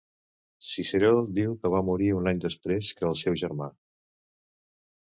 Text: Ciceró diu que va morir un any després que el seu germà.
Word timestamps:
Ciceró 0.69 1.11
diu 1.39 1.53
que 1.61 1.71
va 1.75 1.83
morir 1.91 2.09
un 2.23 2.33
any 2.33 2.43
després 2.47 2.91
que 2.99 3.09
el 3.13 3.17
seu 3.25 3.39
germà. 3.45 3.71